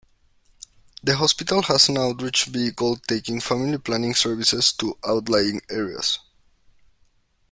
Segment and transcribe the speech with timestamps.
[1.03, 6.17] The hospital has an outreach vehicle taking family planning services to outlying areas.